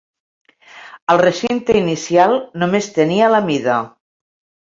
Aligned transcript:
El 1.13 1.19
recinte 1.21 1.75
inicial 1.81 2.33
només 2.63 2.89
tenia 2.97 3.31
la 3.35 3.45
mida. 3.51 3.79